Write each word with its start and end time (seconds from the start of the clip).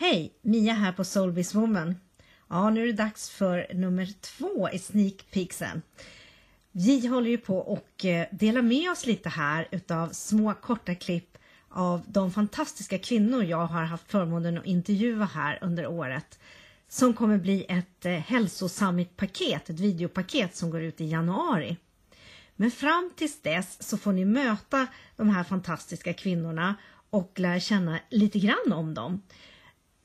Hej! 0.00 0.32
Mia 0.42 0.74
här 0.74 0.92
på 0.92 1.04
Solvis 1.04 1.54
Woman. 1.54 1.96
Ja, 2.48 2.70
nu 2.70 2.82
är 2.82 2.86
det 2.86 2.92
dags 2.92 3.30
för 3.30 3.74
nummer 3.74 4.08
två 4.20 4.70
i 4.72 4.78
Sneak 4.78 5.26
Peeksen. 5.30 5.82
Vi 6.72 7.06
håller 7.06 7.30
ju 7.30 7.38
på 7.38 7.58
och 7.58 8.04
eh, 8.04 8.26
delar 8.30 8.62
med 8.62 8.90
oss 8.90 9.06
lite 9.06 9.28
här 9.28 9.68
utav 9.70 10.08
små 10.08 10.54
korta 10.54 10.94
klipp 10.94 11.38
av 11.68 12.02
de 12.06 12.32
fantastiska 12.32 12.98
kvinnor 12.98 13.44
jag 13.44 13.66
har 13.66 13.82
haft 13.82 14.10
förmånen 14.10 14.58
att 14.58 14.66
intervjua 14.66 15.24
här 15.24 15.58
under 15.62 15.86
året 15.86 16.38
som 16.88 17.14
kommer 17.14 17.38
bli 17.38 17.66
ett 17.68 18.06
eh, 18.06 18.12
hälsosammigt-paket, 18.12 19.70
ett 19.70 19.80
videopaket 19.80 20.56
som 20.56 20.70
går 20.70 20.82
ut 20.82 21.00
i 21.00 21.04
januari. 21.04 21.76
Men 22.56 22.70
fram 22.70 23.12
tills 23.16 23.42
dess 23.42 23.88
så 23.88 23.98
får 23.98 24.12
ni 24.12 24.24
möta 24.24 24.86
de 25.16 25.28
här 25.28 25.44
fantastiska 25.44 26.12
kvinnorna 26.12 26.74
och 27.10 27.32
lära 27.36 27.60
känna 27.60 27.98
lite 28.10 28.38
grann 28.38 28.72
om 28.72 28.94
dem. 28.94 29.22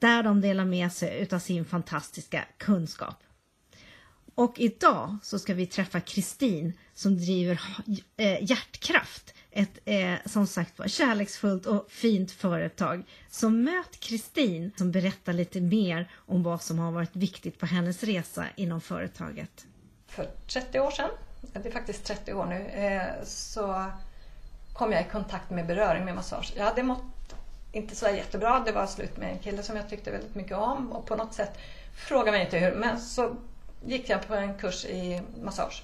Där 0.00 0.22
de 0.22 0.40
delar 0.40 0.64
med 0.64 0.92
sig 0.92 1.20
utav 1.20 1.38
sin 1.38 1.64
fantastiska 1.64 2.44
kunskap. 2.58 3.22
Och 4.34 4.60
idag 4.60 5.16
så 5.22 5.38
ska 5.38 5.54
vi 5.54 5.66
träffa 5.66 6.00
Kristin 6.00 6.72
som 6.94 7.18
driver 7.18 7.60
eh, 8.16 8.50
Hjärtkraft. 8.50 9.34
Ett 9.50 9.78
eh, 9.84 10.14
som 10.26 10.46
sagt 10.46 10.78
var 10.78 10.88
kärleksfullt 10.88 11.66
och 11.66 11.90
fint 11.90 12.32
företag. 12.32 13.02
Så 13.30 13.50
möt 13.50 14.00
Kristin 14.00 14.72
som 14.76 14.92
berättar 14.92 15.32
lite 15.32 15.60
mer 15.60 16.10
om 16.14 16.42
vad 16.42 16.62
som 16.62 16.78
har 16.78 16.92
varit 16.92 17.16
viktigt 17.16 17.58
på 17.58 17.66
hennes 17.66 18.02
resa 18.02 18.44
inom 18.56 18.80
företaget. 18.80 19.66
För 20.06 20.30
30 20.46 20.80
år 20.80 20.90
sedan, 20.90 21.10
det 21.52 21.68
är 21.68 21.72
faktiskt 21.72 22.04
30 22.04 22.32
år 22.32 22.46
nu, 22.46 22.66
eh, 22.66 23.24
så 23.24 23.84
kom 24.72 24.92
jag 24.92 25.00
i 25.00 25.10
kontakt 25.12 25.50
med 25.50 25.66
beröring 25.66 26.04
med 26.04 26.14
massage. 26.14 26.52
Jag 26.56 26.64
hade 26.64 26.82
mått 26.82 27.25
inte 27.76 27.96
så 27.96 28.08
jättebra. 28.08 28.62
Det 28.66 28.72
var 28.72 28.86
slut 28.86 29.16
med 29.16 29.30
en 29.32 29.38
kille 29.38 29.62
som 29.62 29.76
jag 29.76 29.88
tyckte 29.88 30.10
väldigt 30.10 30.34
mycket 30.34 30.56
om 30.56 30.92
och 30.92 31.06
på 31.06 31.16
något 31.16 31.34
sätt 31.34 31.58
frågade 31.96 32.30
mig 32.30 32.44
inte 32.44 32.58
hur. 32.58 32.74
Men 32.74 33.00
så 33.00 33.36
gick 33.84 34.08
jag 34.08 34.26
på 34.26 34.34
en 34.34 34.54
kurs 34.54 34.84
i 34.84 35.22
massage. 35.42 35.82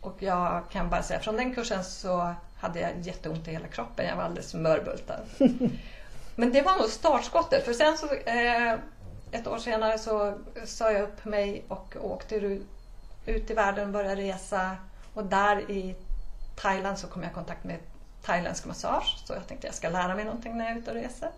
Och 0.00 0.22
jag 0.22 0.62
kan 0.70 0.90
bara 0.90 1.02
säga 1.02 1.20
från 1.20 1.36
den 1.36 1.54
kursen 1.54 1.84
så 1.84 2.34
hade 2.56 2.80
jag 2.80 2.90
jätteont 3.00 3.48
i 3.48 3.50
hela 3.50 3.66
kroppen. 3.66 4.06
Jag 4.06 4.16
var 4.16 4.22
alldeles 4.22 4.54
mörbultad. 4.54 5.20
Men 6.36 6.52
det 6.52 6.62
var 6.62 6.76
nog 6.76 6.88
startskottet. 6.88 7.64
För 7.64 7.72
sen 7.72 7.98
så 7.98 8.14
eh, 8.14 8.72
ett 9.32 9.46
år 9.46 9.58
senare 9.58 9.98
så 9.98 10.38
sa 10.64 10.92
jag 10.92 11.02
upp 11.02 11.24
mig 11.24 11.64
och 11.68 11.96
åkte 12.00 12.36
ut 13.26 13.50
i 13.50 13.54
världen 13.54 13.86
och 13.86 13.92
började 13.92 14.22
resa. 14.22 14.76
Och 15.14 15.24
där 15.24 15.70
i 15.70 15.94
Thailand 16.56 16.98
så 16.98 17.06
kom 17.06 17.22
jag 17.22 17.30
i 17.30 17.34
kontakt 17.34 17.64
med 17.64 17.78
thailändsk 18.28 18.64
massage. 18.64 19.22
Så 19.24 19.32
jag 19.32 19.46
tänkte 19.46 19.66
jag 19.66 19.74
ska 19.74 19.88
lära 19.88 20.14
mig 20.14 20.24
någonting 20.24 20.56
när 20.56 20.64
jag 20.64 20.74
är 20.74 20.78
ute 20.78 20.90
och 20.90 20.96
reser. 20.96 21.30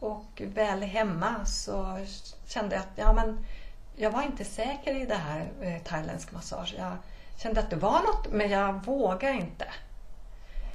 Och 0.00 0.42
väl 0.44 0.82
hemma 0.82 1.44
så 1.46 2.06
kände 2.46 2.74
jag 2.74 2.82
att 2.82 2.92
ja, 2.96 3.12
men 3.12 3.46
jag 3.96 4.10
var 4.10 4.22
inte 4.22 4.44
säker 4.44 4.94
i 4.94 5.06
det 5.06 5.14
här 5.14 5.50
eh, 5.60 5.82
thailändsk 5.82 6.32
massage. 6.32 6.74
Jag 6.78 6.96
kände 7.36 7.60
att 7.60 7.70
det 7.70 7.76
var 7.76 8.00
något 8.00 8.32
men 8.32 8.50
jag 8.50 8.84
vågade 8.84 9.34
inte. 9.34 9.66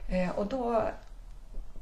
Eh, 0.10 0.30
och 0.30 0.46
då 0.46 0.84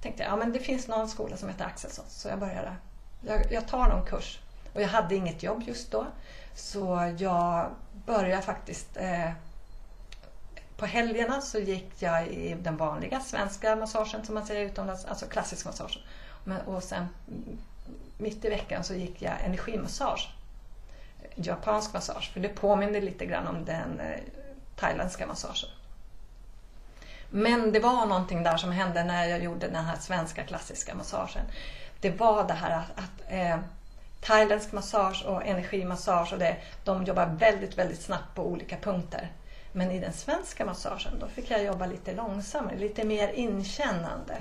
tänkte 0.02 0.24
jag 0.24 0.32
ja, 0.32 0.36
men 0.36 0.54
det 0.54 0.60
finns 0.60 0.88
någon 0.88 1.10
skola 1.10 1.38
som 1.38 1.50
heter 1.50 1.66
Axelsson 1.66 2.06
så 2.08 2.28
jag 2.28 2.40
började. 2.40 2.76
Jag, 3.22 3.52
jag 3.52 3.68
tar 3.68 3.88
någon 3.88 4.06
kurs. 4.06 4.40
Och 4.74 4.82
jag 4.82 4.88
hade 4.88 5.16
inget 5.16 5.44
jobb 5.44 5.64
just 5.68 5.92
då. 5.92 6.06
Så 6.56 7.14
jag 7.18 7.70
började 8.06 8.42
faktiskt 8.42 8.98
eh, 8.98 9.32
på 10.84 10.88
helgerna 10.88 11.42
så 11.42 11.60
gick 11.60 11.92
jag 12.00 12.28
i 12.28 12.54
den 12.54 12.78
vanliga 12.78 13.20
svenska 13.20 13.76
massagen 13.76 14.26
som 14.26 14.36
man 14.36 14.46
säger 14.46 14.66
utomlands, 14.66 15.06
alltså 15.06 15.26
klassisk 15.26 15.66
massage. 15.66 16.00
Men, 16.44 16.62
och 16.62 16.84
sen 16.84 17.08
mitt 18.18 18.46
i 18.46 18.50
veckan 18.50 18.84
så 18.84 18.94
gick 18.94 19.22
jag 19.22 19.34
energimassage. 19.46 20.30
Japansk 21.36 21.94
massage, 21.94 22.32
för 22.34 22.40
det 22.40 22.50
påminner 22.50 23.02
lite 23.02 23.26
grann 23.26 23.48
om 23.48 23.66
den 23.66 24.00
eh, 24.00 24.20
thailändska 24.76 25.28
massagen. 25.28 25.70
Men 27.30 27.72
det 27.72 27.80
var 27.80 28.06
någonting 28.06 28.44
där 28.44 28.58
som 28.58 28.72
hände 28.72 29.04
när 29.04 29.26
jag 29.26 29.44
gjorde 29.44 29.68
den 29.68 29.86
här 29.86 29.98
svenska 29.98 30.44
klassiska 30.44 30.96
massagen. 30.96 31.46
Det 32.02 32.10
var 32.10 32.48
det 32.48 32.54
här 32.54 32.72
att, 32.72 33.00
att 33.00 33.32
eh, 33.32 33.58
thailändsk 34.22 34.72
massage 34.72 35.26
och 35.26 35.46
energimassage 35.46 36.34
och 36.34 36.40
det, 36.40 36.58
de 36.84 37.04
jobbar 37.04 37.26
väldigt, 37.26 37.78
väldigt 37.78 38.02
snabbt 38.02 38.36
på 38.36 38.48
olika 38.48 38.78
punkter. 38.78 39.32
Men 39.76 39.92
i 39.92 40.00
den 40.00 40.14
svenska 40.14 40.66
massagen 40.66 41.20
då 41.20 41.28
fick 41.28 41.52
jag 41.52 41.64
jobba 41.64 41.86
lite 41.86 42.14
långsammare, 42.14 42.78
lite 42.78 43.04
mer 43.04 43.28
inkännande. 43.28 44.38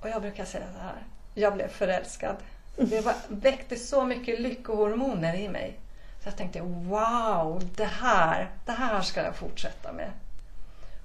Och 0.00 0.08
jag 0.08 0.22
brukar 0.22 0.44
säga 0.44 0.66
så 0.74 0.80
här, 0.80 1.02
jag 1.34 1.54
blev 1.54 1.68
förälskad. 1.68 2.36
Det 2.76 3.00
var, 3.00 3.14
väckte 3.28 3.76
så 3.76 4.04
mycket 4.04 4.40
lyckohormoner 4.40 5.34
i 5.34 5.48
mig. 5.48 5.78
Så 6.22 6.28
jag 6.28 6.36
tänkte 6.36 6.60
wow, 6.60 7.62
det 7.76 7.84
här, 7.84 8.50
det 8.66 8.72
här 8.72 9.02
ska 9.02 9.22
jag 9.22 9.36
fortsätta 9.36 9.92
med. 9.92 10.10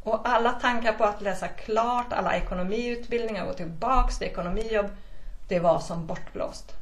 Och 0.03 0.29
alla 0.29 0.51
tankar 0.51 0.93
på 0.93 1.03
att 1.03 1.21
läsa 1.21 1.47
klart, 1.47 2.13
alla 2.13 2.35
ekonomiutbildningar, 2.35 3.45
gå 3.45 3.53
tillbaks 3.53 4.17
till 4.17 4.27
ekonomijobb, 4.27 4.89
det 5.47 5.59
var 5.59 5.79
som 5.79 6.07
bortblåst. 6.07 6.73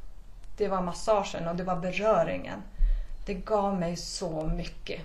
Det 0.58 0.68
var 0.68 0.82
massagen 0.82 1.48
och 1.48 1.56
det 1.56 1.64
var 1.64 1.76
beröringen. 1.76 2.62
Det 3.26 3.34
gav 3.34 3.80
mig 3.80 3.96
så 3.96 4.44
mycket. 4.44 5.02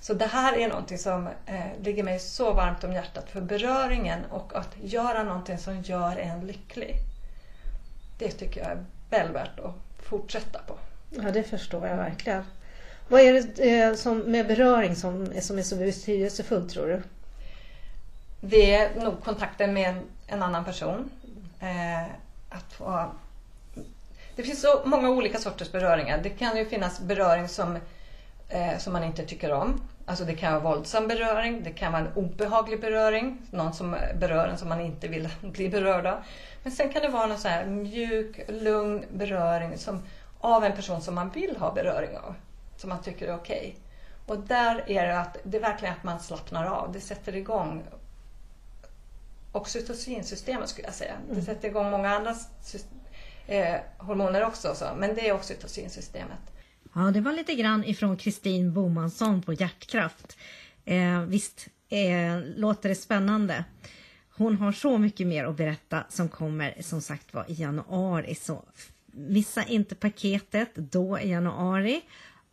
Så 0.00 0.14
det 0.14 0.26
här 0.26 0.56
är 0.56 0.68
någonting 0.68 0.98
som 0.98 1.28
eh, 1.46 1.82
ligger 1.82 2.02
mig 2.02 2.18
så 2.18 2.52
varmt 2.52 2.84
om 2.84 2.92
hjärtat. 2.92 3.30
För 3.30 3.40
beröringen 3.40 4.24
och 4.30 4.56
att 4.56 4.76
göra 4.82 5.22
någonting 5.22 5.58
som 5.58 5.82
gör 5.82 6.16
en 6.16 6.46
lycklig. 6.46 6.96
Det 8.18 8.30
tycker 8.30 8.60
jag 8.60 8.70
är 8.70 8.84
väl 9.10 9.32
värt 9.32 9.58
att 9.60 9.74
fortsätta 10.02 10.58
på. 10.58 10.78
Ja, 11.10 11.30
det 11.30 11.42
förstår 11.42 11.86
jag 11.86 11.96
verkligen. 11.96 12.44
Vad 13.08 13.20
är 13.20 13.32
det 13.32 13.80
eh, 13.80 13.94
som, 13.94 14.18
med 14.18 14.46
beröring 14.46 14.96
som, 14.96 15.40
som 15.40 15.58
är 15.58 15.62
så 15.62 15.76
betydelsefullt 15.76 16.70
tror 16.70 16.86
du? 16.86 17.02
Det 18.40 18.74
är 18.74 19.00
nog 19.00 19.24
kontakten 19.24 19.72
med 19.72 19.94
en 20.26 20.42
annan 20.42 20.64
person. 20.64 21.10
Eh, 21.60 22.04
att 22.48 22.72
få... 22.72 23.04
Det 24.36 24.42
finns 24.42 24.60
så 24.60 24.82
många 24.84 25.10
olika 25.10 25.38
sorters 25.38 25.72
beröringar. 25.72 26.20
Det 26.22 26.30
kan 26.30 26.56
ju 26.56 26.64
finnas 26.64 27.00
beröring 27.00 27.48
som 27.48 27.78
eh, 28.50 28.78
som 28.78 28.92
man 28.92 29.04
inte 29.04 29.24
tycker 29.24 29.52
om. 29.52 29.82
Alltså 30.06 30.24
det 30.24 30.34
kan 30.34 30.52
vara 30.52 30.74
våldsam 30.74 31.08
beröring, 31.08 31.62
det 31.62 31.70
kan 31.70 31.92
vara 31.92 32.02
en 32.02 32.12
obehaglig 32.14 32.80
beröring, 32.80 33.42
någon 33.50 33.74
som 33.74 33.96
berör 34.20 34.48
en 34.48 34.58
som 34.58 34.68
man 34.68 34.80
inte 34.80 35.08
vill 35.08 35.28
bli 35.42 35.68
berörd 35.68 36.06
av. 36.06 36.18
Men 36.62 36.72
sen 36.72 36.92
kan 36.92 37.02
det 37.02 37.08
vara 37.08 37.26
någon 37.26 37.38
så 37.38 37.48
här 37.48 37.66
mjuk, 37.66 38.40
lugn 38.48 39.04
beröring 39.12 39.78
som, 39.78 40.02
av 40.40 40.64
en 40.64 40.72
person 40.72 41.00
som 41.00 41.14
man 41.14 41.30
vill 41.30 41.56
ha 41.56 41.72
beröring 41.74 42.16
av, 42.16 42.34
som 42.76 42.88
man 42.88 43.02
tycker 43.02 43.28
är 43.28 43.34
okej. 43.34 43.58
Okay. 43.58 43.72
Och 44.26 44.38
där 44.38 44.84
är 44.90 45.06
det 45.06 45.20
att 45.20 45.36
det 45.42 45.56
är 45.56 45.62
verkligen 45.62 45.94
att 45.94 46.04
man 46.04 46.20
slappnar 46.20 46.66
av, 46.66 46.92
det 46.92 47.00
sätter 47.00 47.36
igång 47.36 47.82
oxytocinsystemet 49.52 50.68
skulle 50.68 50.86
jag 50.86 50.94
säga. 50.94 51.14
Det 51.26 51.32
mm. 51.32 51.44
sätter 51.44 51.68
igång 51.68 51.90
många 51.90 52.16
andra 52.16 52.34
eh, 53.46 53.76
hormoner 53.98 54.44
också, 54.44 54.74
så, 54.74 54.84
men 54.96 55.14
det 55.14 55.28
är 55.28 55.32
oxytocinsystemet. 55.32 56.38
Ja, 56.94 57.00
det 57.00 57.20
var 57.20 57.32
lite 57.32 57.54
grann 57.54 57.84
ifrån 57.84 58.16
Kristin 58.16 58.72
Bomansson 58.72 59.42
på 59.42 59.52
Hjärtkraft. 59.52 60.38
Eh, 60.84 61.22
visst 61.22 61.68
eh, 61.88 62.40
låter 62.56 62.88
det 62.88 62.94
spännande. 62.94 63.64
Hon 64.36 64.56
har 64.56 64.72
så 64.72 64.98
mycket 64.98 65.26
mer 65.26 65.44
att 65.44 65.56
berätta 65.56 66.04
som 66.08 66.28
kommer 66.28 66.74
som 66.80 67.00
sagt 67.00 67.34
var 67.34 67.50
i 67.50 67.54
januari. 67.54 68.34
Så 68.34 68.64
missa 69.12 69.64
inte 69.64 69.94
paketet 69.94 70.74
då 70.74 71.18
i 71.18 71.30
januari. 71.30 72.00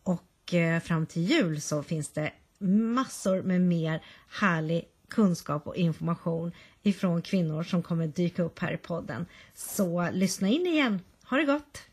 Och 0.03 0.53
eh, 0.53 0.79
fram 0.79 1.05
till 1.05 1.23
jul 1.23 1.61
så 1.61 1.83
finns 1.83 2.09
det 2.09 2.31
massor 2.59 3.41
med 3.41 3.61
mer 3.61 4.03
härlig 4.29 4.85
kunskap 5.09 5.67
och 5.67 5.75
information 5.75 6.51
ifrån 6.83 7.21
kvinnor 7.21 7.63
som 7.63 7.83
kommer 7.83 8.07
dyka 8.07 8.43
upp 8.43 8.59
här 8.59 8.73
i 8.73 8.77
podden. 8.77 9.25
Så 9.53 10.09
lyssna 10.11 10.47
in 10.47 10.67
igen. 10.67 11.01
Ha 11.23 11.37
det 11.37 11.45
gott! 11.45 11.87